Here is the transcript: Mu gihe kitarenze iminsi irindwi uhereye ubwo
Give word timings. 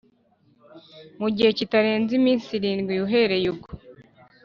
Mu 1.21 1.27
gihe 1.35 1.49
kitarenze 1.57 2.11
iminsi 2.19 2.49
irindwi 2.57 2.93
uhereye 3.05 3.47
ubwo 3.53 3.69